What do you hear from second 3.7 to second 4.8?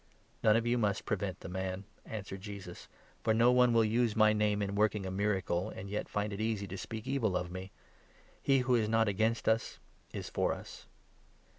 will use my name in